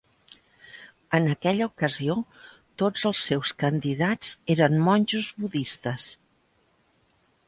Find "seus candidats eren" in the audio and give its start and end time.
3.27-4.79